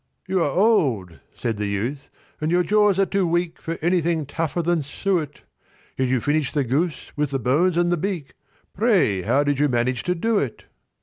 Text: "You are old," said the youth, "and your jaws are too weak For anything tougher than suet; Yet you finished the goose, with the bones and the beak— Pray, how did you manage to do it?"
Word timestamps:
"You 0.27 0.41
are 0.41 0.49
old," 0.49 1.19
said 1.37 1.57
the 1.57 1.67
youth, 1.67 2.09
"and 2.41 2.49
your 2.49 2.63
jaws 2.63 2.97
are 2.97 3.05
too 3.05 3.27
weak 3.27 3.61
For 3.61 3.77
anything 3.83 4.25
tougher 4.25 4.63
than 4.63 4.81
suet; 4.81 5.41
Yet 5.95 6.07
you 6.07 6.19
finished 6.19 6.55
the 6.55 6.63
goose, 6.63 7.11
with 7.15 7.29
the 7.29 7.37
bones 7.37 7.77
and 7.77 7.91
the 7.91 7.97
beak— 7.97 8.33
Pray, 8.73 9.21
how 9.21 9.43
did 9.43 9.59
you 9.59 9.69
manage 9.69 10.01
to 10.05 10.15
do 10.15 10.39
it?" 10.39 10.63